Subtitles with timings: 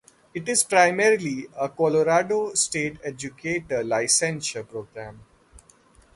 [0.33, 5.21] It is primarily a Colorado state educator licensure program.